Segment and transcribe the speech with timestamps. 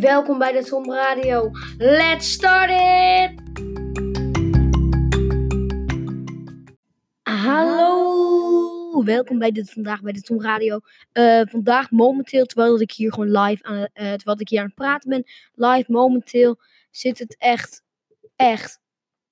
[0.00, 1.50] Welkom bij de Tom Radio.
[1.78, 3.40] Let's start it!
[7.22, 10.80] Hallo, welkom bij dit vandaag bij de Tom Radio.
[11.12, 14.74] Eh, vandaag momenteel, terwijl ik hier gewoon live aan, eh, terwijl ik hier aan het
[14.74, 15.24] praten ben,
[15.54, 16.60] live momenteel
[16.90, 17.82] zit het echt,
[18.36, 18.80] echt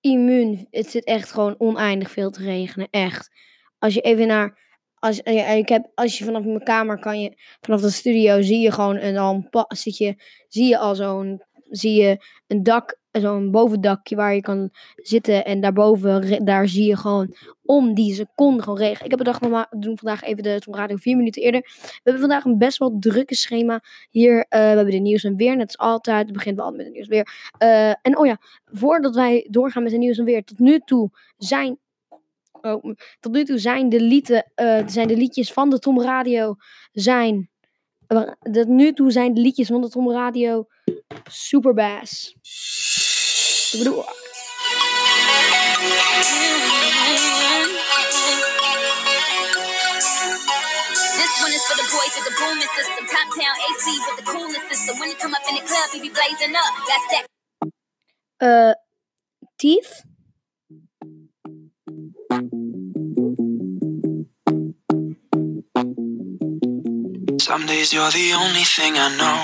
[0.00, 0.66] immuun.
[0.70, 3.30] Het zit echt gewoon oneindig veel te regenen, echt.
[3.78, 4.63] Als je even naar
[5.04, 8.60] als, eh, ik heb, als je vanaf mijn kamer kan je, vanaf de studio zie
[8.60, 10.14] je gewoon en dan zit je,
[10.48, 15.60] zie je al zo'n, zie je een dak, zo'n bovendakje waar je kan zitten en
[15.60, 19.04] daarboven, daar zie je gewoon om die seconde gewoon regen.
[19.04, 21.60] Ik heb bedacht, we doen vandaag even de radio vier minuten eerder.
[21.60, 24.36] We hebben vandaag een best wel drukke schema hier.
[24.36, 26.24] Uh, we hebben de nieuws en weer, net als altijd.
[26.24, 27.52] Het begint wel altijd met de nieuws weer.
[27.62, 31.10] Uh, en oh ja, voordat wij doorgaan met de nieuws en weer, tot nu toe
[31.36, 31.78] zijn
[32.64, 36.56] Oh, tot nu toe zijn de, lieden, uh, zijn de liedjes van de Tom Radio
[36.92, 37.50] zijn.
[38.08, 40.66] Uh, tot nu toe zijn de liedjes van de Tom Radio
[41.30, 42.28] superbass.
[43.72, 44.04] Ik bedoel.
[51.20, 53.06] This one is for the boys with the booming system.
[53.06, 54.98] Top town AC with the coolest system.
[54.98, 56.74] When you come up in the club, you be blazing up.
[56.88, 57.24] That's that.
[58.38, 58.74] Uh,
[59.56, 60.12] teeth?
[67.44, 69.38] Some days you're the only thing I know.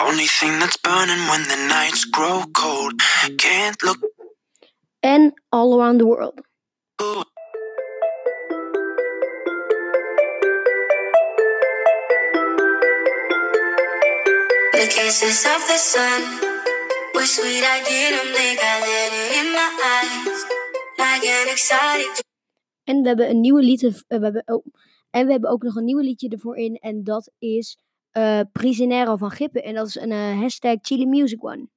[0.00, 2.94] Only thing that's burning when the nights grow cold.
[3.36, 3.98] Can't look.
[5.02, 6.40] And all around the world.
[7.02, 7.22] Ooh.
[14.72, 16.22] The kisses of the sun
[17.12, 17.62] were sweet.
[17.62, 20.44] I didn't think I let it in my eyes.
[20.96, 22.24] Like an exotic.
[22.84, 23.82] En we hebben een nieuwe lied.
[23.82, 24.64] Uh, we hebben, oh,
[25.18, 26.76] En we hebben ook nog een nieuw liedje ervoor in.
[26.76, 27.78] En dat is
[28.12, 29.62] uh, Prisionero van Gippen.
[29.62, 31.68] En dat is een uh, hashtag Chili Music One.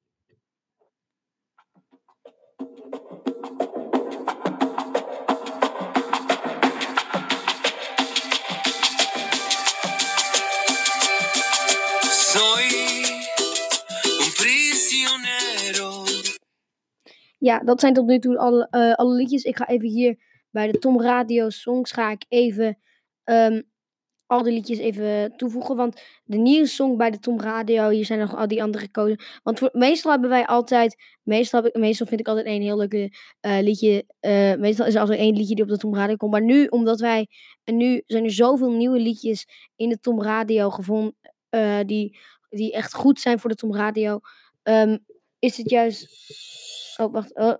[17.38, 19.44] Ja, dat zijn tot nu toe alle, uh, alle liedjes.
[19.44, 20.20] Ik ga even hier
[20.50, 22.78] bij de Tom Radio Songs ga ik even
[23.24, 23.70] um,
[24.26, 25.76] al die liedjes even toevoegen.
[25.76, 29.20] Want de nieuwe song bij de Tom Radio, hier zijn nog al die andere gekozen.
[29.44, 32.78] Want voor, meestal hebben wij altijd, meestal, heb ik, meestal vind ik altijd één heel
[32.78, 33.10] leuk uh,
[33.42, 34.06] liedje.
[34.22, 36.32] Uh, meestal is er altijd één liedje die op de Tom Radio komt.
[36.32, 37.28] Maar nu, omdat wij,
[37.64, 41.16] en nu zijn er zoveel nieuwe liedjes in de Tom Radio gevonden,
[41.50, 42.18] uh, die,
[42.50, 44.20] die echt goed zijn voor de Tom Radio.
[44.64, 45.06] Um,
[45.40, 46.08] is het juist,
[46.98, 47.56] oh wacht, oh,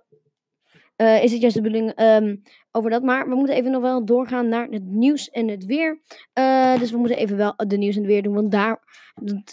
[0.96, 3.02] is het juist de bedoeling um, over dat.
[3.02, 6.00] Maar we moeten even nog wel doorgaan naar het nieuws en het weer.
[6.38, 8.34] Uh, dus we moeten even wel de nieuws en het weer doen.
[8.34, 8.82] Want daar,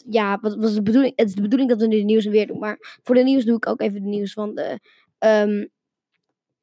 [0.09, 1.13] ja, wat was de bedoeling?
[1.15, 2.59] Het is de bedoeling dat we nu de nieuws en weer doen.
[2.59, 4.79] Maar voor de nieuws doe ik ook even de nieuws van de.
[5.19, 5.69] Um,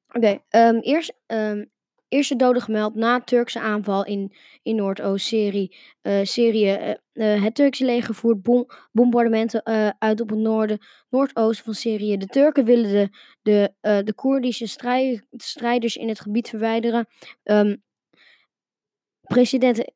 [0.09, 1.67] Oké, okay, um, eerst um,
[2.09, 5.77] Eerste dode gemeld na Turkse aanval in, in Noordoost-Syrië.
[6.03, 9.65] Uh, Syrië, uh, uh, het Turkse leger voert bom bombardementen
[9.99, 10.79] uit op het noorden,
[11.11, 12.17] noordoosten van Syrië.
[12.17, 13.11] De Turken willen de,
[13.43, 17.07] de, de Koerdische strijd, strijders in het gebied verwijderen.
[17.45, 17.83] Um,
[19.21, 19.93] president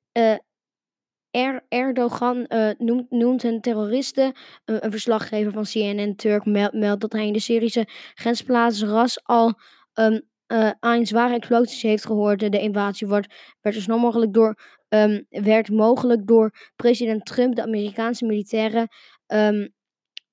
[1.30, 2.46] er Erdogan
[2.78, 4.32] noemt, noemt hen terroristen.
[4.64, 9.54] een verslaggever van CNN Turk meldt, dat hij in de Syrische grensplaats Ras al
[9.94, 12.40] um, uh, aan zware explosies heeft gehoord.
[12.40, 17.62] De invasie wordt, werd zo snel mogelijk door, um, werd mogelijk door president Trump de
[17.62, 18.88] Amerikaanse militairen
[19.26, 19.72] um,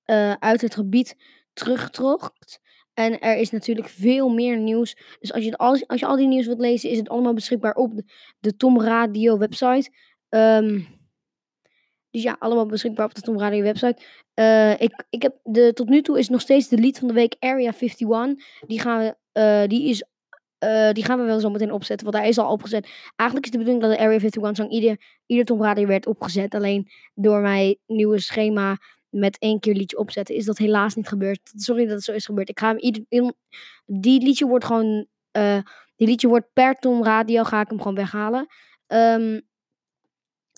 [0.06, 1.16] uh, uit het gebied
[1.54, 2.32] teruggetrokken.
[2.94, 4.98] En er is natuurlijk veel meer nieuws.
[5.20, 8.02] Dus als je, als, je al die nieuws wilt lezen, is het allemaal beschikbaar op
[8.40, 9.90] de, Tom Radio website.
[10.30, 10.88] Um,
[12.10, 14.02] dus ja, allemaal beschikbaar op de Tom Radio website.
[14.36, 17.14] Uh, ik, ik heb de, tot nu toe is nog steeds de lied van de
[17.14, 18.68] week Area 51.
[18.68, 20.04] Die gaan we uh, die, is,
[20.60, 22.90] uh, die gaan we wel zo meteen opzetten, want hij is al opgezet.
[23.16, 26.56] Eigenlijk is de bedoeling dat de Area 51 song ieder, ieder Tom werd opgezet.
[26.56, 28.78] Alleen door mijn nieuwe schema
[29.10, 31.52] met één keer liedje opzetten is dat helaas niet gebeurd.
[31.56, 32.50] Sorry dat het zo is gebeurd.
[32.50, 33.34] Ik ga hem ieder,
[33.86, 35.60] die liedje wordt gewoon, uh,
[35.96, 38.48] die liedje wordt per Tom Radio ga ik hem gewoon weghalen.
[38.88, 39.42] Um,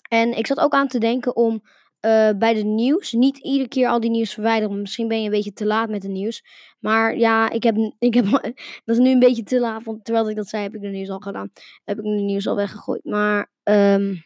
[0.08, 1.62] en ik zat ook aan te denken om
[2.00, 3.12] uh, bij de nieuws.
[3.12, 4.80] Niet iedere keer al die nieuws verwijderen.
[4.80, 6.44] Misschien ben je een beetje te laat met de nieuws.
[6.78, 8.24] Maar ja, ik heb, ik heb,
[8.84, 9.84] dat is nu een beetje te laat.
[9.84, 11.50] Want terwijl ik dat zei, heb ik de nieuws al gedaan.
[11.84, 13.04] Heb ik de nieuws al weggegooid.
[13.04, 14.24] Maar um,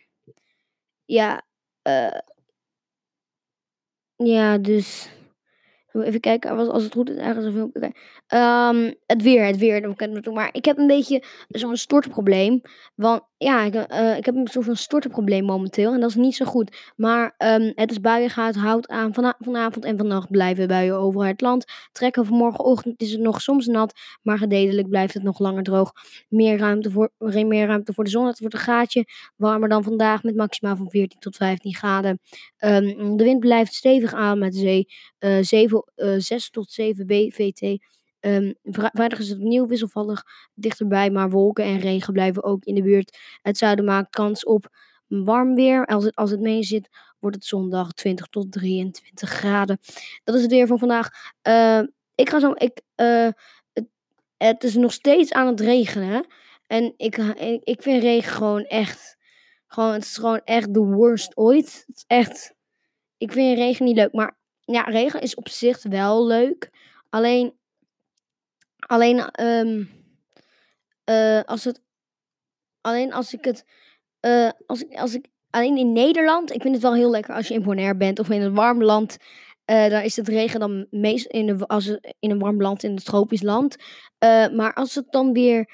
[1.04, 1.42] ja,
[1.88, 2.20] uh,
[4.16, 5.08] ja, dus.
[5.92, 7.92] Even kijken, als het goed is, ergens een filmpje.
[8.26, 8.68] Okay.
[8.68, 10.32] Um, het weer, het weer.
[10.32, 12.60] Maar ik heb een beetje zo'n stortprobleem.
[12.94, 15.92] Want ja, ik, uh, ik heb een soort van stortenprobleem momenteel.
[15.92, 16.92] En dat is niet zo goed.
[16.96, 19.14] Maar um, het is buien gaat, houdt aan.
[19.14, 21.64] Vana vanavond en vannacht blijven buien over het land.
[21.92, 23.92] Trekken vanmorgenochtend is het nog soms nat.
[24.22, 25.92] Maar gededelijk blijft het nog langer droog.
[26.28, 28.26] Meer ruimte voor, meer ruimte voor de zon.
[28.26, 29.04] Het wordt een gaatje.
[29.36, 32.20] Warmer dan vandaag met maximaal van 14 tot 15 graden.
[32.58, 34.86] Um, de wind blijft stevig aan met zee.
[35.18, 37.78] Uh, 7, uh, 6 tot 7 BVT.
[38.26, 40.22] Um, vrijdag is het opnieuw wisselvallig
[40.54, 43.18] dichterbij, maar wolken en regen blijven ook in de buurt.
[43.42, 44.68] Het zuiden maakt kans op
[45.06, 45.86] warm weer.
[45.86, 46.88] Als het, als het mee zit,
[47.18, 49.78] wordt het zondag 20 tot 23 graden.
[50.24, 51.08] Dat is het weer van vandaag.
[51.48, 51.80] Uh,
[52.14, 52.52] ik ga zo.
[52.54, 53.28] Ik, uh,
[53.72, 53.86] het,
[54.36, 56.26] het, is nog steeds aan het regenen.
[56.66, 59.16] En ik, ik, ik vind regen gewoon echt.
[59.66, 61.84] Gewoon, het is gewoon echt de worst ooit.
[61.86, 62.54] Het is echt.
[63.16, 64.12] Ik vind regen niet leuk.
[64.12, 66.70] Maar ja, regen is op zich wel leuk.
[67.08, 67.54] Alleen
[68.86, 69.90] Alleen, um,
[71.10, 71.80] uh, als het.
[72.80, 73.64] Alleen als ik het.
[74.20, 76.52] Uh, als ik, als ik, alleen in Nederland.
[76.52, 78.82] Ik vind het wel heel lekker als je in Bonaire bent of in een warm
[78.82, 79.16] land.
[79.70, 82.90] Uh, daar is het regen dan meest in als het, in een warm land, in
[82.90, 83.76] een tropisch land.
[84.52, 85.68] maar als het dan weer.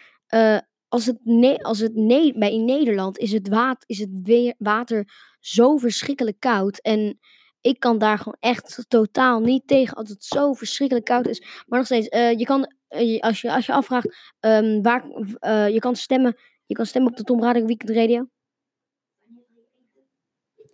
[0.88, 4.54] als het, ne als het ne bij in Nederland is het, water, is het weer,
[4.58, 5.08] water
[5.40, 6.80] zo verschrikkelijk koud.
[6.80, 7.18] En
[7.60, 11.40] ik kan daar gewoon echt totaal niet tegen als het zo verschrikkelijk koud is.
[11.66, 12.06] Maar nog steeds,
[12.38, 12.72] je kan eh,
[13.20, 15.04] als, je, als je afvraagt um, waar
[15.40, 18.28] uh, je kan stemmen, je kan stemmen op de Tom Radio Weekend Radio.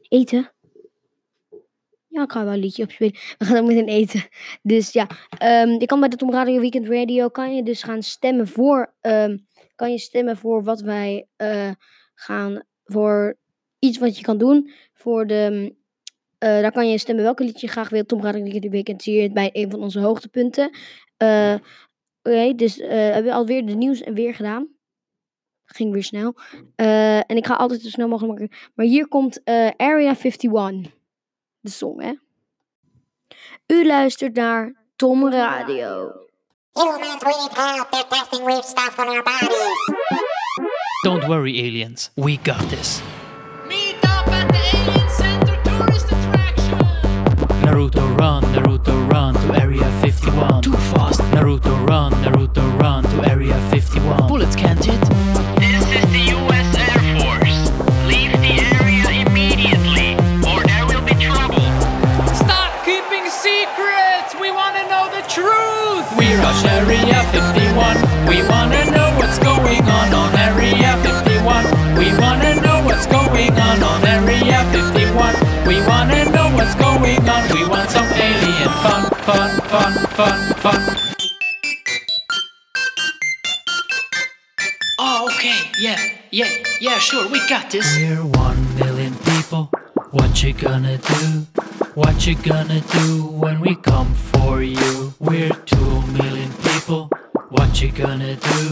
[0.08, 0.50] Eten?
[2.08, 3.12] Ja, ik ga wel een liedje opspelen.
[3.38, 4.28] We gaan ook meteen eten.
[4.62, 5.08] Dus ja,
[5.62, 9.46] um, je kan bij de Tom Weekend Radio kan je dus gaan stemmen voor, um,
[9.74, 11.70] kan je stemmen voor wat wij uh,
[12.14, 13.36] gaan, voor
[13.78, 14.70] iets wat je kan doen.
[14.94, 15.74] Voor de,
[16.38, 18.08] daar kan je stemmen welke liedje je graag wilt.
[18.08, 20.70] Tom Radio Weekend zie je bij een van onze hoogtepunten.
[21.22, 21.54] Uh,
[22.26, 24.68] Oké, dus uh, hebben we alweer de nieuws en weer gedaan.
[25.64, 26.34] Ging weer snel.
[26.76, 28.56] Uh, en ik ga altijd zo snel mogelijk maken.
[28.74, 30.90] Maar hier komt uh, Area 51.
[31.60, 32.12] De song, hè?
[33.66, 36.12] U luistert naar Tom Radio.
[36.72, 37.90] Humans, we need help.
[37.90, 39.94] They're testing weird stuff on our bodies.
[41.02, 42.10] Don't worry, aliens.
[42.14, 43.00] We got this.
[43.68, 46.78] Meet up at the Alien Center tourist attraction.
[47.62, 50.05] Naruto run, Naruto run to Area 51.
[51.46, 51.70] Too fast.
[51.70, 54.26] Naruto run, Naruto run to Area 51.
[54.26, 54.98] Bullets can't hit.
[55.62, 56.68] This is the U.S.
[56.74, 57.70] Air Force.
[58.10, 61.62] Leave the area immediately, or there will be trouble.
[62.34, 64.34] Stop keeping secrets.
[64.42, 66.06] We want to know the truth.
[66.18, 67.94] We rush Area 51.
[68.26, 71.62] We wanna know what's going on on Area 51.
[71.94, 75.38] We wanna know what's going on on Area 51.
[75.62, 77.42] We wanna know what's going on.
[77.54, 80.05] We want some alien fun, fun, fun, fun, fun.
[86.96, 87.94] Yeah, sure, we got this.
[87.98, 89.68] We're one million people.
[90.12, 91.46] What you gonna do?
[91.94, 95.12] What you gonna do when we come for you?
[95.20, 97.10] We're two million people.
[97.50, 98.62] What you gonna do?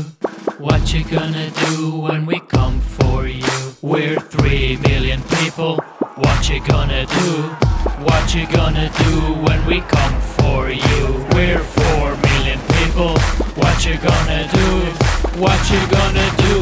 [0.58, 3.56] What you gonna do when we come for you?
[3.82, 5.76] We're three million people.
[6.16, 7.30] What you gonna do?
[8.08, 9.16] What you gonna do
[9.46, 11.26] when we come for you?
[11.34, 13.18] We're four million people.
[13.60, 15.04] What you gonna do?
[15.44, 16.53] What you gonna do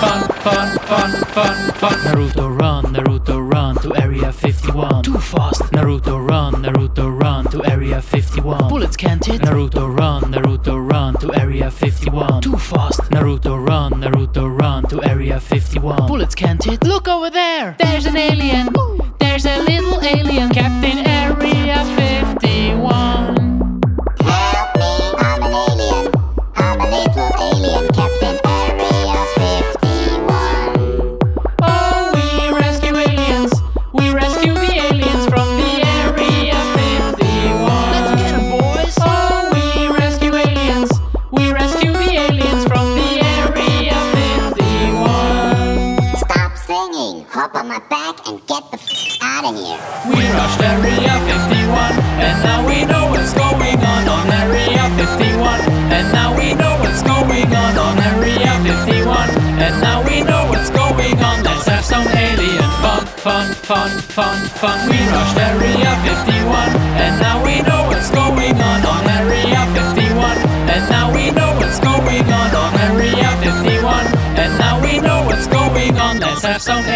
[0.00, 1.98] fun, fun, fun, fun, fun.
[2.06, 5.02] Naruto run, Naruto run to Area 51.
[5.02, 5.62] Too fast.
[5.72, 8.68] Naruto run, Naruto run to Area 51.
[8.68, 9.42] Bullets can't hit.
[9.42, 12.40] Naruto run, Naruto run to Area 51.
[12.40, 13.00] Too fast.
[13.10, 16.06] Naruto run, Naruto run to Area 51.
[16.06, 16.82] Bullets can't hit.
[16.84, 17.76] Look over there.
[17.78, 18.68] There's an alien.
[19.18, 20.48] There's a little alien.
[20.50, 21.09] Captain
[50.40, 55.60] We rushed Area 51, and now we know what's going on on Area 51.
[55.92, 59.28] And now we know what's going on on Area 51.
[59.60, 61.42] And now we know what's going on.
[61.44, 64.88] Let's have some alien fun, fun, fun, fun, fun.
[64.88, 66.79] We rushed Area 51,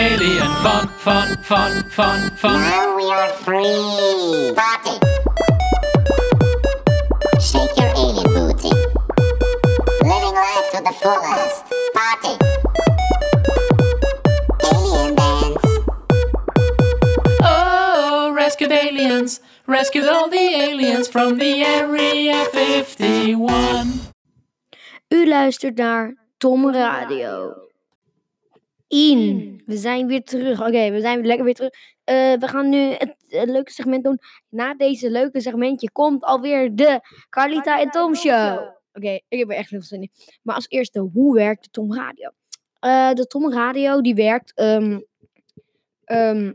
[0.04, 2.60] alien fun, fun, fun, fun, fun.
[2.60, 4.52] Now we are free.
[4.60, 4.96] Party.
[7.40, 8.74] Shake your alien booty.
[10.10, 11.64] Living life to the fullest.
[11.98, 12.34] Party.
[14.72, 15.70] Alien dance.
[17.42, 24.00] Oh, rescued aliens, rescued all the aliens from the Area 51.
[25.08, 27.63] U luistert naar Tom Radio.
[28.94, 29.62] In.
[29.66, 30.60] We zijn weer terug.
[30.60, 31.70] Oké, we zijn lekker weer terug.
[32.04, 34.18] Eh, we gaan nu het leuke segment doen.
[34.48, 38.58] Na deze leuke segmentje komt alweer de Carlita en Tom Show.
[38.92, 40.10] Oké, ik heb er echt heel veel zin in.
[40.42, 42.30] Maar als eerste, hoe werkt de Tom Radio?
[42.80, 44.52] Eh, de Tom Radio die werkt.
[44.54, 45.00] ehm,
[46.04, 46.52] ehm,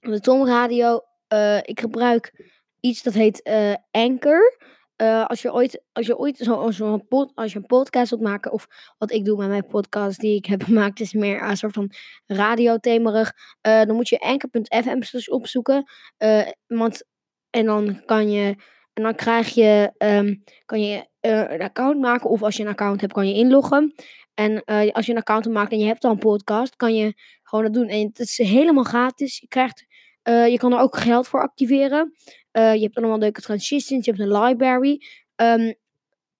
[0.00, 1.00] de Tom Radio.
[1.28, 3.42] eh, ik gebruik iets dat heet
[3.90, 4.58] Anchor.
[5.02, 8.10] Eh, als je ooit, als je ooit zo, zo een pod, als je een podcast
[8.10, 8.66] wilt maken, of
[8.98, 11.90] wat ik doe met mijn podcast die ik heb gemaakt, is meer een soort van
[12.26, 13.32] radiothemerig.
[13.60, 15.90] eh dan moet je anchor.fm opzoeken.
[16.16, 17.04] eh, want,
[17.50, 18.56] en dan kan je,
[18.92, 23.00] en dan krijg je, ehm, kan je een account maken, of als je een account
[23.00, 23.94] hebt, kan je inloggen.
[24.34, 27.64] En als je een account maakt en je hebt al een podcast, kan je gewoon
[27.64, 27.88] dat doen.
[27.88, 29.38] En het is helemaal gratis.
[29.38, 29.86] Je krijgt,
[30.22, 32.12] eh, je kan er ook geld voor activeren.
[32.50, 34.04] Eh, je hebt allemaal leuke transitions.
[34.04, 35.02] Je hebt een library.
[35.36, 35.72] Ehm,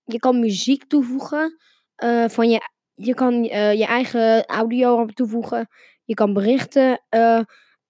[0.05, 1.57] je kan muziek toevoegen.
[1.97, 2.61] eh, van je,
[2.95, 5.69] je kan je eigen audio toevoegen.
[6.05, 7.01] Je kan berichten.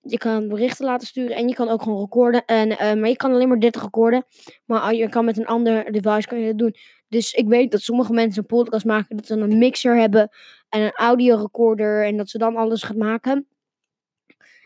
[0.04, 1.36] je kan berichten laten sturen.
[1.36, 2.44] En je kan ook gewoon recorden.
[2.44, 2.68] En,
[3.00, 4.24] maar je kan alleen maar 30 recorden.
[4.64, 6.74] Maar je kan met een ander device kan je dat doen.
[7.08, 9.16] Dus ik weet dat sommige mensen een podcast maken.
[9.16, 10.28] Dat ze een mixer hebben.
[10.68, 12.06] En een audiorecorder.
[12.06, 13.46] En dat ze dan alles gaat maken.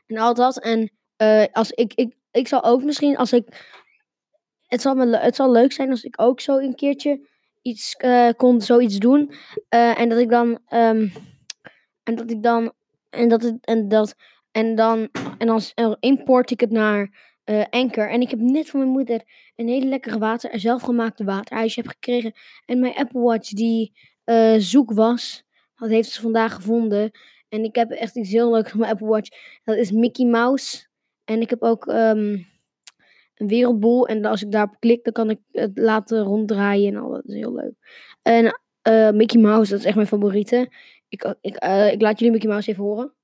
[0.06, 0.59] En al dat.
[0.61, 3.75] En eh, als ik, ik, ik zal ook misschien als ik.
[4.66, 7.28] Het zal, me, het zal leuk zijn als ik ook zo een keertje
[7.62, 9.32] iets eh, kon zoiets doen.
[9.68, 10.58] Eh, en dat ik dan.
[10.68, 11.08] ehm,
[12.02, 12.73] en dat ik dan.
[13.11, 13.52] En dat.
[13.61, 14.14] En dat.
[14.50, 15.08] En dan.
[15.38, 17.35] En dan import ik het naar
[17.70, 18.11] Anchor.
[18.11, 19.23] En ik heb net van mijn moeder
[19.56, 20.61] een hele lekkere water.
[20.61, 22.32] Zelfgemaakte waterijsje heb gekregen.
[22.64, 23.92] En mijn Apple Watch die
[24.58, 25.44] zoek was.
[25.76, 27.11] Dat heeft ze vandaag gevonden.
[27.49, 29.28] En ik heb echt iets heel leuks op mijn Apple Watch.
[29.64, 30.86] Dat is Mickey Mouse.
[31.26, 32.38] En ik heb ook ehm,
[33.35, 34.06] een wereldbol.
[34.06, 37.11] En als ik daarop klik, dan kan ik het laten ronddraaien en al.
[37.11, 37.75] Dat is heel leuk.
[38.23, 40.73] En eh, Mickey Mouse, dat is echt mijn favoriete.
[41.09, 43.14] Ik, ik, eh, ik laat jullie Mickey Mouse even horen.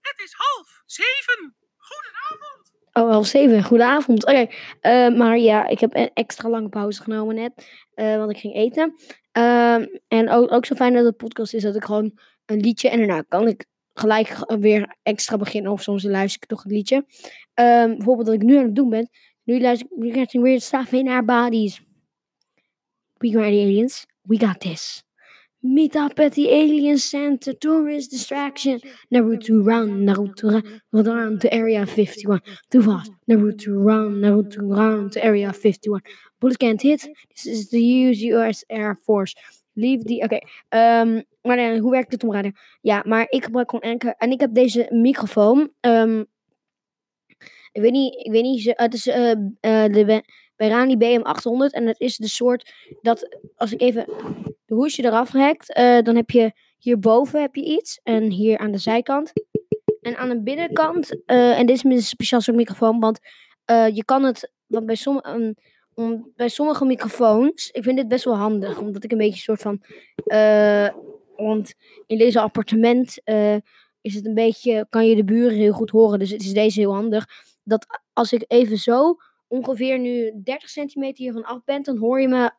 [0.00, 1.54] Het is half zeven.
[1.76, 2.72] Goedenavond.
[2.92, 3.64] Oh, half zeven.
[3.64, 4.26] Goedenavond.
[4.26, 4.46] Oké,
[4.80, 7.84] eh, maar ja, ik heb een extra lange pauze genomen net.
[7.94, 8.94] want ik ging eten.
[9.32, 12.88] Ehm, en ook, ook zo fijn dat het podcast is dat ik gewoon een liedje...
[12.88, 13.66] En daarna kan ik
[13.98, 15.72] gelijk g- weer extra beginnen.
[15.72, 17.06] Of soms luister ik toch het liedje.
[17.54, 19.08] Ehm, bijvoorbeeld wat ik nu aan het doen ben.
[19.44, 21.80] Nu luister ik getting weird stuff in our bodies.
[23.18, 24.06] We got the aliens.
[24.22, 25.02] We got this.
[25.58, 27.58] Meet up at the alien center.
[27.58, 28.80] Tourist distraction.
[29.08, 30.04] Naruto run.
[30.04, 30.80] Naruto run.
[30.90, 32.40] Run to area 51.
[32.68, 33.10] Too fast.
[33.26, 34.20] Naruto run.
[34.20, 36.02] Naruto run to area 51.
[36.38, 37.08] Bullet can't hit.
[37.34, 37.80] This is the
[38.32, 39.34] US Air Force.
[39.80, 40.20] The...
[40.24, 40.38] Oké.
[40.68, 42.52] ehm, maar hoe werkt het om?
[42.80, 44.14] Ja, maar ik gebruik gewoon Anchor.
[44.18, 45.70] En ik heb deze microfoon.
[45.80, 46.24] ehm,
[47.72, 50.24] ik weet niet, ik weet niet, het is eh, eh, de Be-
[50.56, 54.04] Berani BM800 en het is de soort dat als ik even
[54.66, 58.70] de hoesje eraf hekt, eh, dan heb je hierboven heb je iets en hier aan
[58.72, 59.32] de zijkant.
[60.00, 63.18] En aan de binnenkant, en dit is een speciaal soort microfoon, want
[63.92, 65.54] je kan het, want bij, sommige
[65.96, 69.56] om, bij sommige microfoons, ik vind dit best wel handig, omdat ik een beetje een
[69.56, 69.82] soort van,
[70.24, 70.88] eh,
[71.36, 71.74] want
[72.06, 73.56] in deze appartement eh,
[74.00, 76.80] is het een beetje, kan je de buren heel goed horen, dus het is deze
[76.80, 77.26] heel handig,
[77.64, 79.16] dat als ik even zo
[79.48, 82.50] ongeveer nu 30 centimeter hiervan af ben, dan hoor je me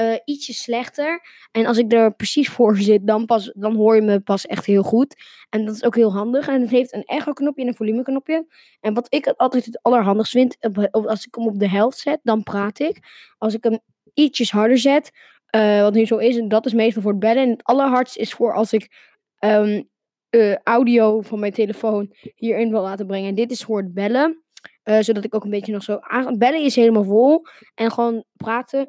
[0.00, 1.20] eh, ietsje slechter.
[1.52, 4.66] En als ik er precies voor zit, dan, pas, dan hoor je me pas echt
[4.66, 5.16] heel goed.
[5.50, 6.48] En dat is ook heel handig.
[6.48, 8.46] En het heeft een echo-knopje en een volumeknopje.
[8.80, 10.56] En wat ik altijd het allerhandigst vind,
[10.90, 12.98] als ik hem op de helft zet, dan praat ik.
[13.38, 13.78] Als ik hem
[14.14, 15.10] ietsjes harder zet,
[15.46, 17.42] eh, wat nu zo is, en dat is meestal voor het bellen.
[17.42, 18.88] En het allerhardst is voor als ik
[19.38, 19.82] ehm,
[20.30, 23.28] eh, audio van mijn telefoon hierin wil laten brengen.
[23.28, 24.42] En dit is voor het bellen.
[25.00, 25.98] zodat ik ook een beetje nog zo.
[26.38, 27.46] Bellen is helemaal vol.
[27.74, 28.88] En gewoon praten.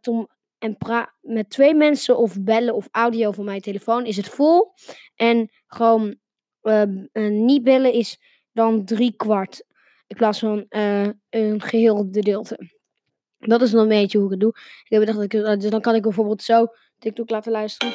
[0.00, 0.28] Tom,
[0.62, 4.72] en pra met twee mensen of bellen of audio van mijn telefoon is het vol.
[5.14, 6.16] En gewoon
[6.62, 8.18] ehm, eh, niet bellen is
[8.52, 9.64] dan drie kwart.
[10.06, 12.70] In plaats van eh, een geheel gedeelte.
[13.38, 14.52] Dat is dan een beetje hoe ik het doe.
[14.56, 16.66] Ik heb bedacht dat ik, eh, dus dan kan ik bijvoorbeeld zo
[16.98, 17.94] TikTok laten luisteren.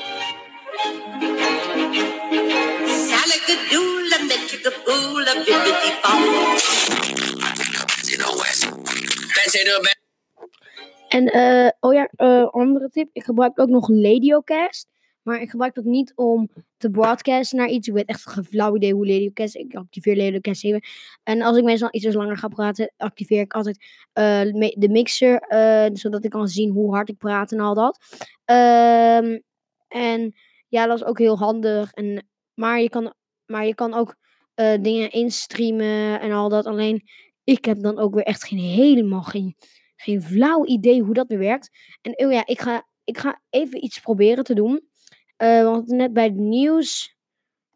[11.08, 13.10] En, eh, oh ja, eh, andere tip.
[13.14, 14.88] Ik gebruik ook nog Ladiocast.
[15.22, 17.88] Maar ik gebruik dat niet om te broadcasten naar iets.
[17.88, 19.56] Ik weet echt geen flauw idee hoe Ladiocast...
[19.56, 20.82] Ik activeer Ladiocast even.
[21.24, 24.42] En als ik meestal iets langer ga praten, activeer ik altijd eh,
[24.74, 25.46] de mixer.
[25.94, 28.00] zodat ik kan zien hoe hard ik praat en al dat.
[28.46, 29.40] Ehm,
[29.88, 30.36] en
[30.68, 31.92] ja, dat is ook heel handig.
[31.92, 33.14] En, maar, je kan,
[33.46, 34.16] maar je kan ook
[34.82, 36.66] dingen instreamen en al dat.
[36.66, 37.04] Alleen,
[37.44, 39.56] ik heb dan ook weer echt geen, helemaal geen,
[39.98, 41.70] geen flauw idee hoe dat weer werkt.
[42.02, 44.88] En oh ja, ik ga, ik ga even iets proberen te doen.
[45.38, 47.16] Eh, want net bij het nieuws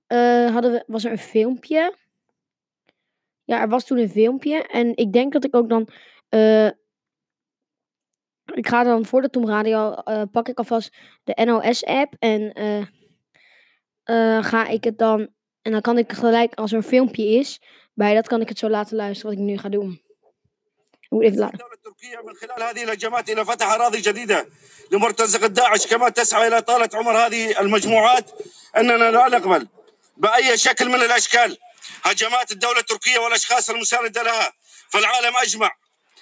[0.08, 1.96] eh, hadden we, was er een filmpje.
[3.44, 4.68] Ja, er was toen een filmpje.
[4.68, 5.88] En ik denk dat ik ook dan.
[6.30, 6.68] eh,
[8.54, 9.96] ik ga dan voor de Tom Radio.
[10.32, 12.16] pak ik alvast de NOS-app.
[12.20, 12.54] En
[14.44, 15.30] ga ik het dan.
[15.62, 17.62] En dan kan ik gelijk, als er een filmpje is.
[17.94, 20.11] Bij dat kan ik het zo laten luisteren wat ik nu ga doen.
[21.12, 21.44] Laten.
[21.44, 24.50] الدولة التركية من خلال هذه الهجمات إلى فتح أراضي جديدة
[24.92, 28.32] لمرتزقة داعش كما تسعى إلى طالة عمر هذه المجموعات
[28.78, 29.68] أننا لا نقبل
[30.18, 31.58] بأي شكل من الأشكال
[32.04, 34.54] هجمات الدولة التركية والأشخاص المساندة لها
[34.90, 35.72] فالعالم أجمع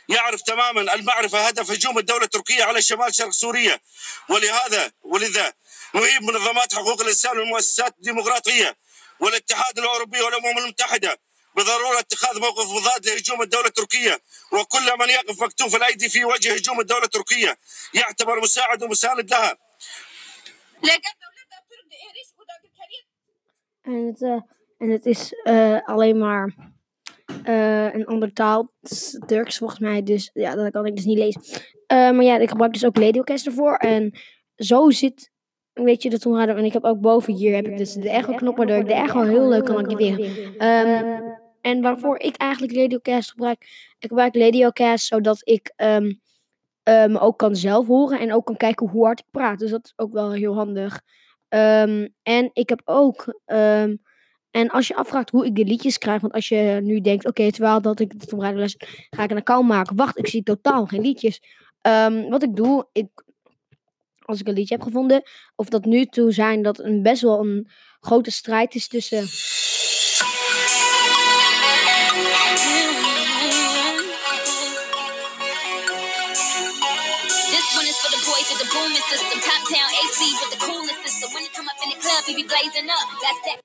[0.10, 3.80] يعرف تماما المعرفة هدف هجوم الدولة التركية على شمال شرق سوريا
[4.30, 5.54] ولهذا ولذا
[5.94, 8.78] نهيب منظمات حقوق الإنسان والمؤسسات الديمقراطية
[9.20, 11.20] والاتحاد الأوروبي والأمم المتحدة
[11.57, 14.19] بضرورة اتخاذ موقف مضاد لهجوم الدولة التركية
[14.53, 17.59] وكل من يقف مكتوف الأيدي في وجه هجوم الدولة التركية
[17.95, 19.59] يعتبر مساعد ومساند لها
[23.83, 24.41] En het, eh,
[24.79, 26.55] en het is eh, alleen maar
[27.45, 28.73] eh, een andere taal.
[28.81, 30.03] Het is Turks volgens mij.
[30.03, 31.43] Dus ja, dat kan ik dus niet lezen.
[31.87, 33.77] Eh, maar ja, ik gebruik dus ook Ladiocast ervoor.
[33.77, 34.19] En
[34.57, 35.31] zo zit,
[35.73, 36.55] weet je, de Tom Radio.
[36.55, 39.23] En ik heb ook boven hier heb ik dus de echo-knop, waardoor ik de echo
[39.23, 40.57] heel leuk kan activeren.
[40.59, 41.28] Ehm,
[41.62, 43.62] en waarvoor ik eigenlijk Ladiocast gebruik.
[44.00, 45.74] Ik gebruik Ladiocast zodat ik
[46.84, 48.20] me ook kan zelf horen.
[48.20, 49.60] En ook kan kijken hoe hard ik praat.
[49.60, 51.02] Dus dat is ook wel heel handig.
[51.50, 53.38] Ehm, en ik heb ook.
[54.52, 56.22] en als je afvraagt hoe ik de liedjes krijg.
[56.22, 59.38] Want als je nu denkt: oké, terwijl dat ik het op luister, ga ik een
[59.38, 59.96] account maken.
[59.96, 61.42] Wacht, ik zie totaal geen liedjes.
[62.30, 63.08] Wat ik doe, ik,
[64.20, 65.22] als ik een liedje heb gevonden.
[65.56, 67.70] Of dat nu toe zijn dat een best wel een
[68.00, 69.24] grote strijd is tussen.
[82.50, 83.08] Blazing up.
[83.22, 83.60] That's that.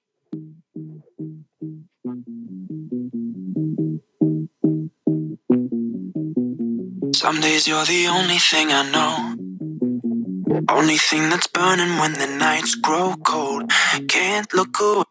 [7.15, 9.37] Some days you're the only thing I know.
[10.69, 13.71] Only thing that's burning when the nights grow cold.
[14.09, 15.05] Can't look away.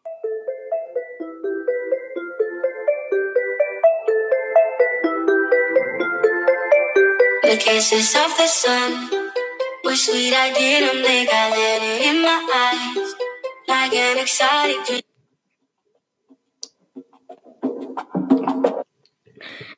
[7.44, 9.10] The kisses of the sun
[9.84, 10.34] were sweet.
[10.34, 13.23] I didn't think I let it in my eyes.
[13.68, 15.02] Like an dream.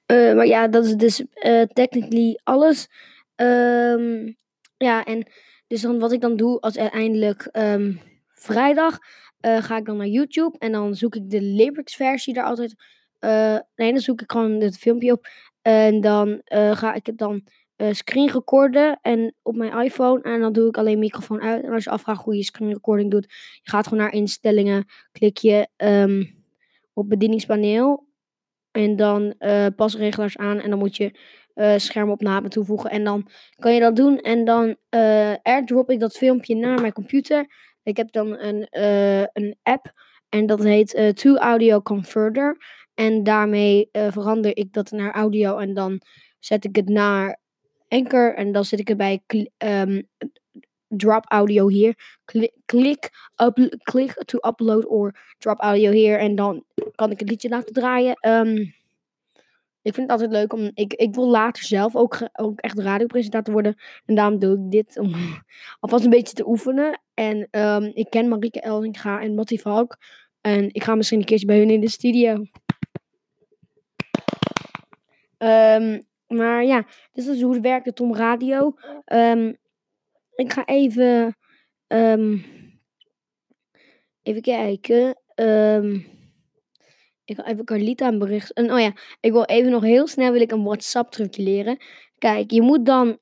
[0.06, 2.88] Eh, maar ja, dat is dus eh technically alles.
[3.36, 4.32] Ehm,
[4.78, 5.28] ja, en
[5.68, 7.94] dus dan wat ik dan doe als uiteindelijk ehm,
[8.34, 8.98] vrijdag
[9.40, 12.76] eh, ga ik dan naar YouTube en dan zoek ik de lyrics versie daar altijd.
[13.76, 15.28] nee, dan zoek ik gewoon het filmpje op
[15.62, 16.42] en dan
[16.74, 17.44] ga ik het dan
[17.76, 21.64] eh, screen recorden en op mijn iPhone en dan doe ik alleen microfoon uit.
[21.64, 23.26] En als je afvraagt hoe je screen recording doet,
[23.62, 26.24] je gaat gewoon naar instellingen, klik je ehm,
[26.94, 28.08] op bedieningspaneel
[28.72, 30.60] en dan eh, pasregelaars aan.
[30.60, 31.20] En dan moet je
[31.54, 32.90] eh schermopname toevoegen.
[32.90, 34.20] En dan kan je dat doen.
[34.20, 34.76] En dan
[35.42, 37.48] airdrop ik dat filmpje naar mijn computer.
[37.84, 38.68] Ik heb dan een,
[39.34, 39.92] een app.
[40.30, 42.58] En dat heet To Audio Converter.
[42.94, 45.58] En daarmee verander ik dat naar audio.
[45.58, 46.02] En dan
[46.40, 47.40] zet ik het naar
[47.88, 48.36] Anchor.
[48.36, 50.02] En dan zet ik het bij kli- ehm,
[50.88, 52.20] drop audio hier.
[52.26, 52.52] Klik,
[53.84, 56.20] klik, to upload or drop audio hier.
[56.20, 56.64] En dan
[56.96, 58.14] kan ik het liedje laten draaien.
[58.14, 58.56] Ehm,
[59.82, 60.72] ik vind het altijd leuk om.
[60.74, 63.76] Ik, ik wil later zelf ook, ook echt radiopresentator worden.
[64.06, 65.12] En daarom doe ik dit om
[65.80, 67.02] alvast een beetje te oefenen.
[67.14, 69.98] En ehm, ik ken Marieke Ellinga en Mattie Valk.
[70.42, 72.46] En ik ga misschien een keertje bij hun in de studio.
[75.38, 78.74] Ehm, maar ja, dit is hoe het werkt, de Tom Radio.
[79.06, 79.54] Ehm,
[80.36, 81.38] ik ga even.
[81.88, 82.38] ehm,
[84.24, 85.22] even kijken.
[85.36, 86.00] Ehm,
[87.26, 88.54] ik ga even Carlita een bericht.
[88.54, 91.78] En oh ja, ik wil even nog heel snel wil ik een WhatsApp trucje leren.
[92.18, 93.20] Kijk, je moet dan,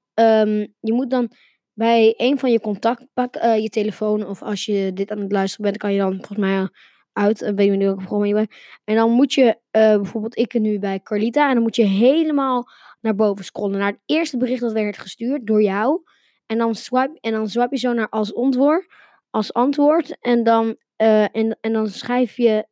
[0.79, 1.31] je moet dan
[1.73, 4.27] bij een van je contacten pak eh, je telefoon.
[4.27, 6.69] Of als je dit aan het luisteren bent, kan je dan volgens mij
[7.13, 7.41] uit.
[7.41, 8.51] Ik weet niet welke programma je bent.
[8.83, 11.47] En dan moet je, eh, bijvoorbeeld ik nu bij Carlita.
[11.47, 12.69] En dan moet je helemaal
[13.03, 13.79] naar boven scrollen.
[13.79, 16.01] Naar het eerste bericht dat werd gestuurd door jou.
[16.45, 18.87] En dan swipe, en dan swipe je zo naar als ontwoord.
[19.29, 20.17] als antwoord.
[20.21, 22.67] En dan, eh, en, en dan schrijf je.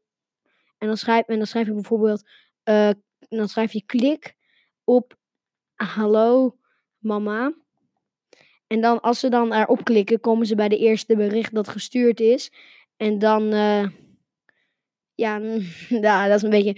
[0.77, 2.23] En dan schrijf, en dan schrijf je bijvoorbeeld.
[2.63, 2.89] eh,
[3.29, 4.35] dan schrijf je klik
[4.83, 5.17] op
[5.75, 6.57] hallo
[6.97, 7.53] mama.
[8.67, 12.19] En dan als ze dan erop klikken, komen ze bij de eerste bericht dat gestuurd
[12.19, 12.51] is.
[12.97, 13.51] En dan.
[13.53, 13.87] eh,
[15.15, 15.41] ja,
[16.07, 16.75] ja, dat is een beetje.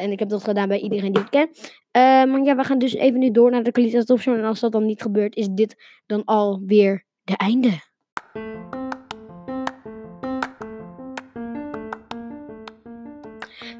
[0.00, 1.50] En ik heb dat gedaan bij iedereen die ik ken.
[1.92, 4.34] Eh, maar ja, we gaan dus even nu door naar de Kalita Top Show.
[4.34, 7.80] En als dat dan niet gebeurt, is dit dan alweer de einde.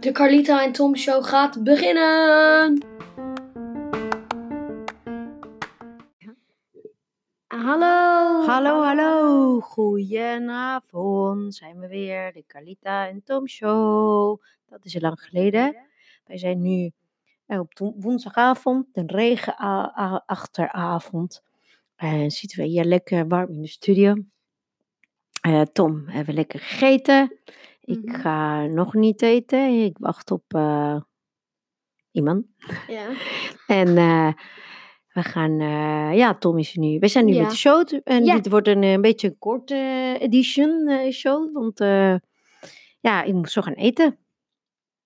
[0.00, 2.84] De Carlita en Tom Show gaat beginnen.
[7.46, 8.44] Hallo.
[8.46, 9.60] Hallo, hallo.
[9.60, 11.54] Goedenavond.
[11.54, 14.40] Zijn we weer, de Carlita en Tom Show.
[14.68, 15.76] Dat is al lang geleden.
[16.26, 16.90] Wij zijn nu
[17.52, 21.42] eh, op wo- woensdagavond, een regenachteravond.
[21.96, 24.14] En zitten we hier lekker warm in de studio.
[25.40, 27.38] Eh, Tom, hebben we lekker gegeten.
[27.80, 28.20] Ik Mhm.
[28.20, 29.84] ga nog niet eten.
[29.84, 31.00] Ik wacht op eh,
[32.10, 32.46] iemand.
[32.88, 33.06] Ja.
[33.66, 34.32] En eh,
[35.12, 36.98] we gaan, eh, ja, Tom is er nu.
[36.98, 37.40] We zijn nu Ja.
[37.40, 37.88] met de show.
[38.04, 38.34] En Ja.
[38.34, 41.52] dit wordt een, eh, een beetje een korte eh, edition eh, show.
[41.52, 42.14] Want eh,
[43.00, 44.18] ja, ik moet zo gaan eten.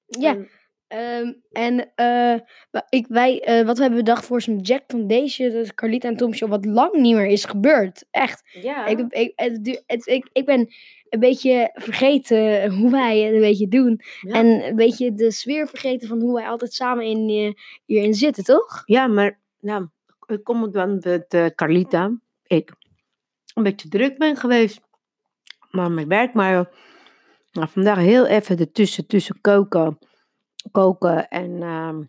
[0.07, 0.35] Ja.
[0.35, 0.49] En-
[0.89, 2.35] Ehm, en eh,
[2.89, 6.35] ik, wij, eh, wat we hebben bedacht voor zo'n Jack deze, de Carlita en Tom
[6.35, 8.05] Show, wat lang niet meer is gebeurd.
[8.11, 8.43] Echt.
[8.63, 8.87] ja.
[8.87, 10.69] Ik, ik, het, het, ik, ik ben
[11.09, 14.01] een beetje vergeten hoe wij het een beetje doen.
[14.21, 14.35] Ja.
[14.35, 18.45] En een beetje de sfeer vergeten van hoe wij altijd samen in, eh, hierin zitten,
[18.45, 18.83] toch?
[18.85, 19.91] ja, maar ja,
[20.27, 22.73] ik kom dan met Carlita, ik,
[23.55, 24.81] een beetje druk ben geweest.
[25.71, 26.69] Maar mijn werk, maar
[27.53, 29.99] nou, vandaag heel even ertussen, tussen koken,
[30.71, 32.03] koken en, ehm,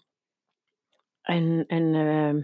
[1.21, 2.41] en, en, ehm,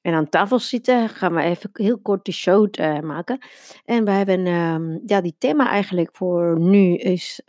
[0.00, 3.38] en aan tafel zitten, gaan we even heel kort de show eh, maken.
[3.84, 7.42] En we hebben, ehm, ja, die thema eigenlijk voor nu is,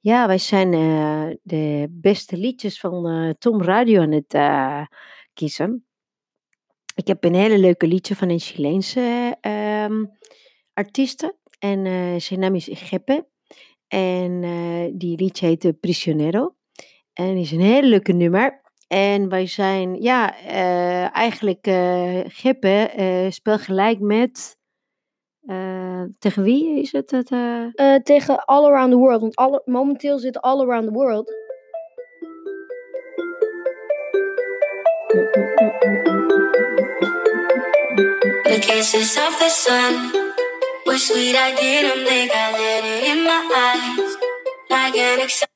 [0.00, 4.38] ja, wij zijn eh, de beste liedjes van eh, Tom Radio aan het
[5.32, 5.84] kiezen.
[6.94, 10.04] Ik heb een hele leuke liedje van een Chileense ehm
[10.72, 11.36] artieste.
[11.58, 13.28] En zijn naam is Geppe.
[13.88, 14.40] En
[14.98, 16.54] die liedje heet Prisionero.
[17.20, 18.60] En is een hele leuke nummer.
[18.88, 24.56] En wij zijn, ja, eh, eigenlijk eh Geppe eh speelt gelijk met...
[25.46, 27.10] eh, tegen wie is het?
[27.10, 27.64] het eh?
[27.74, 29.20] Eh, tegen All Around the World.
[29.20, 31.26] Want alle, momenteel zitten All Around the World.
[38.42, 40.10] The kisses of the sun
[40.84, 41.34] were sweet.
[41.34, 44.16] I didn't think I let it in my eyes.
[44.68, 45.49] Like an exciting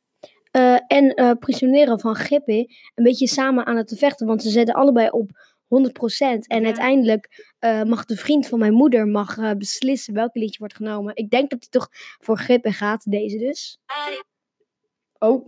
[0.55, 4.27] Eh, en eh Prisionero van Gippy een beetje samen aan het vechten.
[4.27, 5.31] Want ze zetten allebei op
[5.67, 6.47] 100%.
[6.47, 6.65] En Ja.
[6.67, 11.17] uiteindelijk eh, mag de vriend van mijn moeder mag, eh, beslissen welke liedje wordt genomen.
[11.17, 11.89] Ik denk dat hij toch
[12.19, 13.79] voor Gippy gaat, deze dus.
[15.19, 15.47] Oh,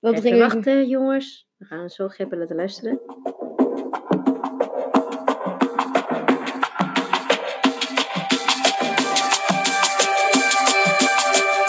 [0.00, 1.46] dat Even ging wachten, jongens.
[1.56, 3.00] We gaan zo Geppe laten luisteren.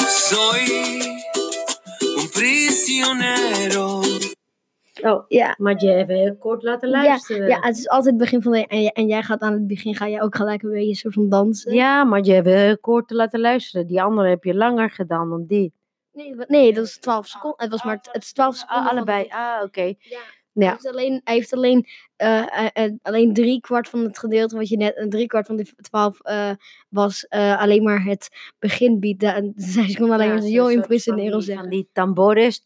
[0.07, 0.72] Soy prisionero.
[5.04, 5.56] Oh, Ja.
[5.58, 7.48] maar je even heel kort laten Ja, luisteren.
[7.48, 8.68] Ja, het is altijd het begin van de...
[8.68, 10.96] En, jij- en jij gaat aan het begin, ga jij ook gelijk een beetje een
[10.96, 11.74] soort van dansen.
[11.74, 13.88] Ja, maar je hebt heel kort te laten luisteren.
[13.88, 15.74] Die andere heb je langer gedaan dan die.
[16.13, 17.62] Nee, nee, dat is 12 seconden.
[17.62, 18.78] Het was maar het is 12 seconden.
[18.84, 19.26] Ah, van- allebei.
[19.30, 19.82] Ah, oké.
[19.82, 20.20] Ja.
[20.56, 20.62] Ja.
[20.66, 21.86] Hij heeft alleen, hij heeft alleen,
[22.16, 25.46] eh, eh, eh, alleen drie kwart van het gedeelte wat je net, een drie kwart
[25.46, 26.50] van de 12 eh,
[26.89, 29.20] was eh, alleen maar het beginbeat.
[29.56, 31.60] Zij kon alleen Ja, maar die- zeggen.
[31.60, 32.66] Van die tambores.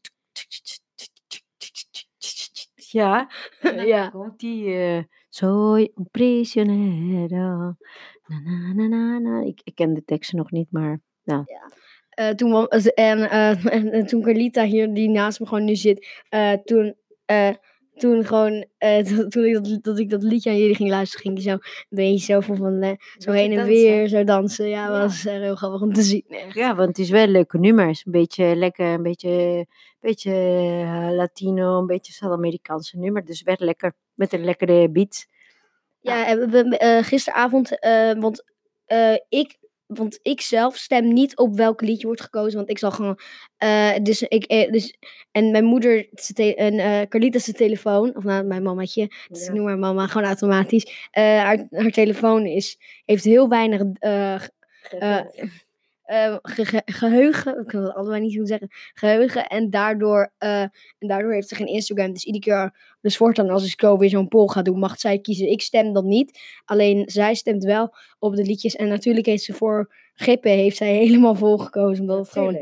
[2.75, 3.29] Ja.
[3.85, 4.09] Ja.
[4.09, 4.73] Komt die.
[4.73, 7.75] eh Soy un prisionero.
[8.27, 9.41] Na, na, na, na, na.
[9.41, 10.99] Ik, ik ken de teksten nog niet, maar.
[12.09, 15.75] Eh, toen, wa- en, eh, en, en toen Carlita hier, die naast me gewoon nu
[15.75, 16.95] zit, eh, toen,
[17.25, 17.53] eh,
[17.97, 18.65] toen gewoon,
[19.07, 21.51] to- toen ik dat, dat ik dat liedje aan jullie ging luisteren, ging hij zo
[21.51, 23.73] een beetje zo van, eh, zo heen en dansen.
[23.75, 24.67] weer, zo dansen.
[24.69, 24.99] Ja, Ja.
[25.01, 26.23] was eh, heel grappig om te zien.
[26.27, 26.53] echt.
[26.53, 27.85] Ja, want het is wel een leuke nummer.
[27.87, 29.65] Het is een beetje lekker, een beetje,
[29.99, 30.31] beetje
[31.15, 33.25] Latino, een beetje Zuid-Amerikaanse nummer.
[33.25, 33.93] Dus wel lekker.
[34.13, 35.27] Met een lekkere beat.
[35.99, 37.77] Ja, eh, we, we- gisteravond,
[38.19, 38.43] want
[39.29, 39.57] ik,
[39.87, 43.19] want ik zelf stem niet op welk liedje wordt gekozen, want ik zal gewoon,
[43.57, 44.97] eh, dus ik, eh, dus,
[45.31, 49.79] en mijn moeder, en Carlita's de telefoon, of nou, mijn mamaatje, dus ik noem haar
[49.79, 53.81] mama gewoon automatisch, haar, haar telefoon is, heeft heel weinig
[56.07, 59.47] eh, eh, ge- ge- geheugen, ik kan het allebei niet goed zeggen, geheugen.
[59.47, 62.13] En daardoor, eh, en daardoor heeft ze geen Instagram.
[62.13, 65.19] Dus iedere keer, dus voortaan als ik zo weer zo'n poll ga doen, mag zij
[65.19, 65.51] kiezen.
[65.51, 66.39] Ik stem dan niet.
[66.65, 68.75] Alleen zij stemt wel op de liedjes.
[68.75, 72.01] En natuurlijk heeft ze voor Gippen heeft zij helemaal volgekozen.
[72.01, 72.53] Omdat het gewoon,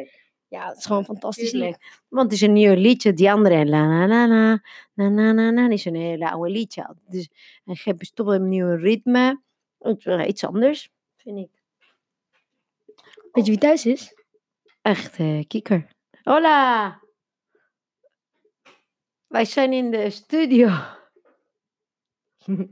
[0.48, 1.52] ja, het is gewoon fantastisch.
[2.10, 3.14] Want het is een nieuw liedje.
[3.14, 4.62] Die andere, la la la la,
[4.94, 6.96] na na na na, is een hele oude liedje.
[7.10, 7.30] Dus,
[7.66, 9.42] en Gep is toch wel een nieuw ritme.
[10.28, 11.50] Iets anders, vind ik.
[13.36, 14.14] Weet je wie thuis is?
[14.82, 15.88] Echt, eh kieker.
[16.24, 17.00] Hola!
[19.28, 20.70] Wij zijn in de studio.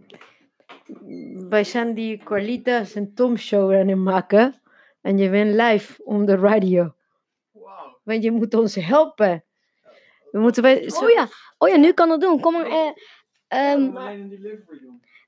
[1.50, 4.62] Wij zijn die Carlitas en Tom show aan het maken.
[5.02, 6.94] En je bent live op de radio.
[8.04, 9.44] Want je moet ons helpen.
[10.32, 10.92] We moeten wij...
[11.02, 12.40] Oh ja, oh ja, nu kan dat doen.
[12.40, 12.66] Kom maar.
[12.66, 12.92] eh,
[13.48, 13.82] ehm,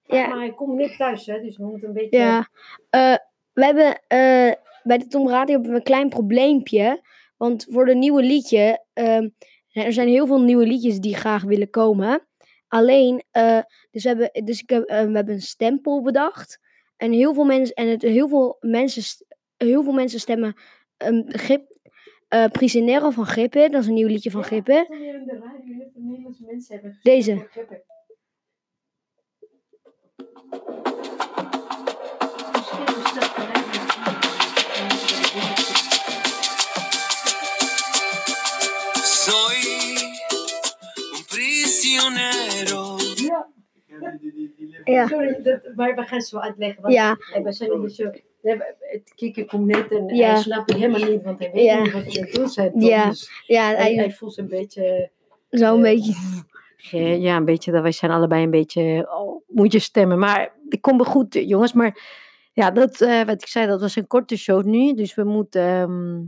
[0.03, 2.17] ja, Maar hij komt net thuis, hè, dus we moeten een beetje...
[2.17, 2.49] ja.
[2.89, 3.17] Eh,
[3.53, 4.51] we hebben eh,
[4.85, 7.01] bij de Tom Radio hebben we een klein probleempje.
[7.37, 9.29] Want voor de nieuwe liedje, ehm,
[9.71, 12.27] er zijn heel veel nieuwe liedjes die graag willen komen.
[12.67, 13.59] Alleen, eh,
[13.91, 16.59] dus, we hebben, dus ik heb, eh, we hebben een stempel bedacht.
[16.97, 19.25] En heel veel mensen, en het, heel veel mensen,
[19.57, 20.55] heel veel mensen stemmen
[20.97, 21.77] um, Grip,
[22.27, 23.71] eh, Prisionero van Gippen.
[23.71, 24.87] Dat is een nieuw liedje van Gippen.
[27.01, 27.47] Deze.
[41.99, 42.97] Prisionero.
[44.83, 45.07] Ja.
[45.07, 46.81] Sorry, dat, maar we gaan het zo uitleggen.
[46.81, 47.17] Want Ja.
[47.33, 48.13] eh, we zijn in de show.
[48.41, 50.29] we hebben- Het kikker komt net en Ja.
[50.31, 51.81] hij snapt het helemaal niet, want hij weet Ja.
[51.81, 52.71] niet wat hij doen zijn.
[52.79, 53.09] Ja.
[53.09, 55.11] Dus Ja, hij, voelt een beetje...
[55.49, 56.13] zo een beetje.
[56.77, 59.07] Ge- Ja, een beetje dat wij zijn allebei een beetje.
[59.17, 60.19] Oh, moet je stemmen.
[60.19, 61.73] Maar ik kom wel goed, eh, jongens.
[61.73, 61.97] Maar
[62.53, 64.93] ja, dat, eh, wat ik zei, dat was een korte show nu.
[64.93, 65.61] Dus we moeten.
[65.61, 66.21] ehm,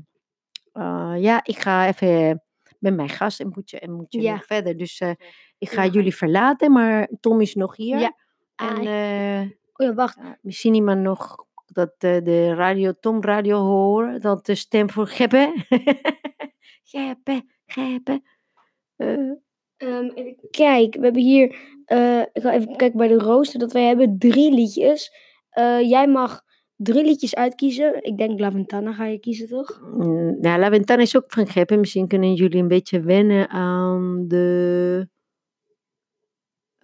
[0.83, 2.43] eh, ja, ik ga even
[2.79, 4.33] met mijn gast en moet je, en moet je Ja.
[4.33, 4.77] nog verder.
[4.77, 5.11] Dus eh,
[5.57, 5.91] ik ga Ja.
[5.91, 7.99] jullie verlaten, maar Tom is nog hier.
[7.99, 8.15] Ja.
[8.55, 10.17] En Ah, eh, oh ja, wacht.
[10.41, 14.21] misschien iemand nog dat eh, de radio, Tom Radio horen.
[14.21, 15.53] Dat de stem voor Geppe.
[16.83, 18.21] Geppe, Geppe.
[18.95, 21.43] Ehm, even kijken, we hebben hier.
[22.33, 23.59] ik ga even kijken bij de rooster.
[23.59, 25.11] Dat wij hebben drie liedjes.
[25.81, 26.41] Jij mag
[26.75, 28.03] drie liedjes uitkiezen.
[28.03, 29.81] Ik denk La Ventana ga je kiezen, toch?
[29.93, 31.75] Mm, Ja, La Ventana is ook van Geppe.
[31.77, 35.09] Misschien kunnen jullie een beetje wennen aan de,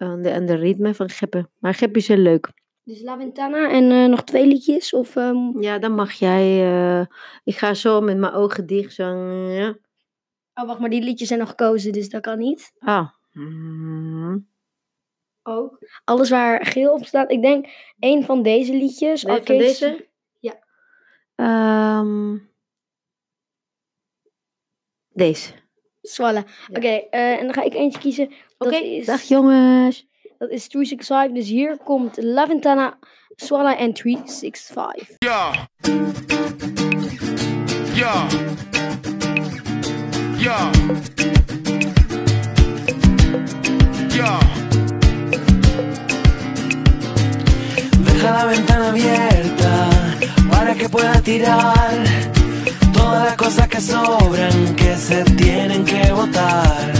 [0.04, 1.48] aan de, de ritme van Geppe.
[1.58, 2.52] Maar Geppe is heel leuk.
[2.84, 4.92] Dus La Ventana en eh, nog twee liedjes.
[4.92, 6.62] Of, ehm, Ja, dan mag jij.
[7.00, 7.06] eh,
[7.44, 8.92] ik ga zo met mijn ogen dicht.
[8.94, 9.04] Zo,
[9.50, 9.76] ja.
[10.54, 12.72] Oh, wacht, maar die liedjes zijn nog gekozen, dus dat kan niet.
[12.78, 13.08] Ah.
[13.32, 14.48] Mm.
[15.42, 15.78] Ook.
[16.04, 17.30] Alles waar geel op staat.
[17.30, 17.66] Ik denk
[17.98, 19.22] één van deze liedjes.
[19.22, 20.08] Nee, van deze?
[20.40, 20.58] Ja.
[21.34, 22.38] Ehm,
[25.08, 25.52] deze.
[26.06, 26.44] Swalla.
[26.72, 28.32] Oké, eh, en dan ga ik eentje kiezen.
[28.58, 30.06] Dat Oké, dag jongens.
[30.38, 31.36] Dat is 365.
[31.36, 32.98] Dus hier komt La Ventana,
[33.36, 35.08] Swalla en 365.
[35.18, 35.68] Ja.
[37.94, 38.26] Ja.
[40.36, 40.70] Ja.
[44.08, 44.38] Ja.
[48.04, 49.90] Deja la ventana abierta
[50.50, 52.33] para que pueda tirar
[53.04, 56.92] todas las cosas que sobran que se tienen que botar.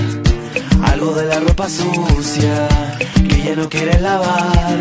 [0.92, 2.68] Algo de la ropa sucia
[3.28, 4.78] que ya no quiere lavar.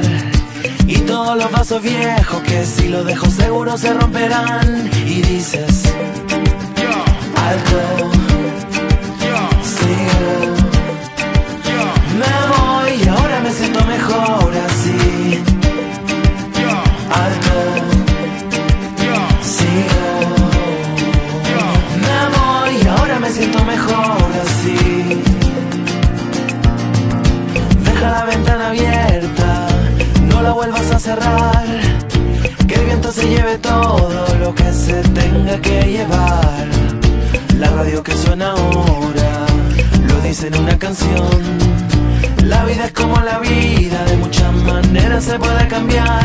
[0.85, 4.89] Y todos los vasos viejos que si los dejo seguro se romperán.
[5.05, 5.83] Y dices,
[7.49, 7.79] alto,
[9.73, 10.33] sigo.
[12.21, 15.52] Me voy y ahora me siento mejor así.
[45.33, 46.22] Se puede cambiar.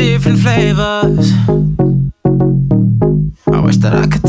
[0.00, 1.32] Different flavors.
[3.46, 4.19] I wish that I could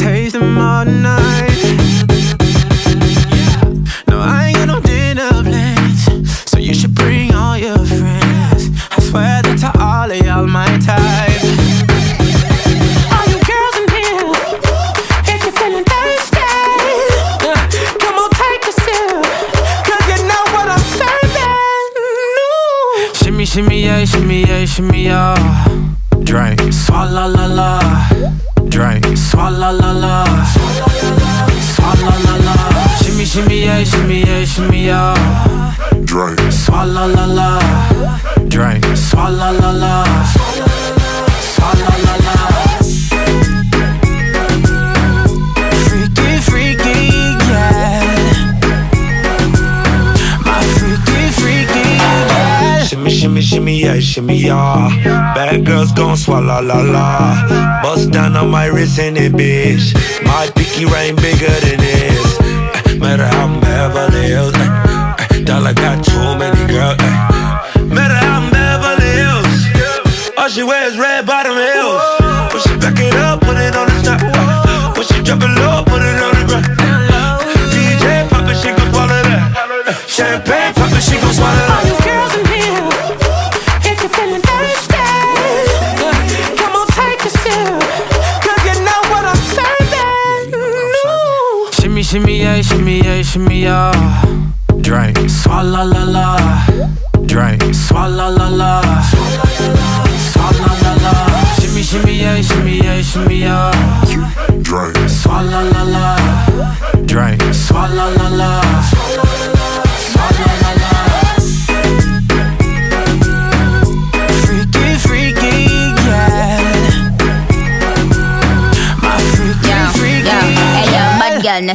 [55.42, 57.82] Bad girls gon' swallow la la.
[57.82, 59.92] Bust down on my wrist and it, bitch.
[60.24, 62.01] My pinky ring bigger than this.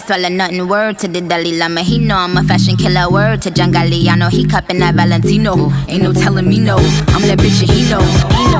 [0.07, 0.69] Swallow nothing.
[0.69, 3.11] Word to the Dalai Lama, he know I'm a fashion killer.
[3.11, 5.71] Word to John Galliano, he cupping that Valentino.
[5.89, 6.77] Ain't no telling me no,
[7.11, 7.99] I'm that bitch and he know.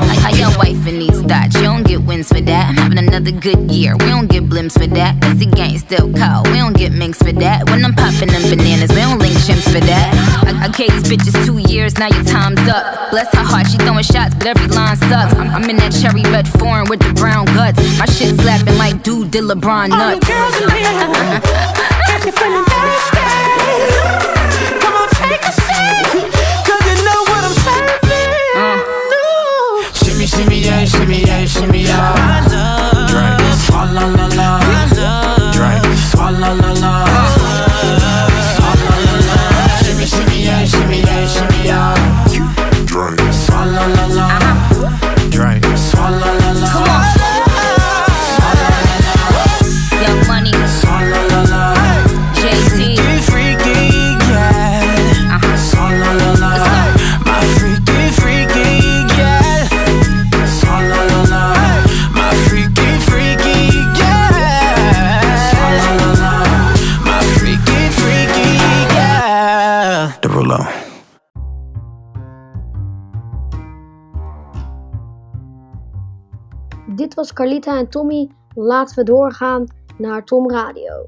[0.07, 2.69] Like how your wife in these thoughts, you don't get wins for that.
[2.69, 5.21] I'm having another good year, we don't get blimps for that.
[5.21, 7.69] Cause the gang still cold, we don't get minks for that.
[7.69, 10.07] When I'm popping them bananas, we don't link chimps for that.
[10.43, 13.11] I, I gave these bitches two years, now your time's up.
[13.11, 15.33] Bless her heart, she throwing shots, but every line sucks.
[15.35, 17.79] I'm, I'm in that cherry red foreign with the brown guts.
[17.99, 19.93] My shit slapping like dude did LeBron nuts.
[19.93, 20.27] All nuts.
[20.27, 23.21] girls in here, feeling thirsty,
[24.81, 25.51] come on, take a
[26.65, 28.31] 'cause you know what I'm serving.
[28.55, 28.77] Uh.
[29.93, 32.41] Shimmy, shimmy, yeah, shimmy, yeah, shimmy, yeah.
[33.07, 34.49] Drink, swalla la la.
[35.51, 36.66] Drink, swalla la
[76.95, 78.29] Dit was Carlita en Tommy.
[78.55, 79.65] Laten we doorgaan
[79.97, 81.03] naar Tom Radio.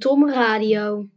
[0.00, 1.08] Tom Radio.